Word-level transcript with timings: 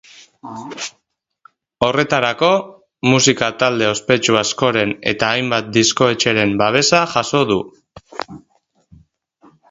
Horretarako, 1.87 2.47
musika 3.11 3.49
talde 3.63 3.89
ospetsu 3.89 4.39
askoren 4.41 4.95
eta 5.11 5.29
hainbat 5.35 5.69
diskoetxeren 5.75 6.55
babesa 6.63 7.03
jaso 7.17 7.43
du. 7.51 7.59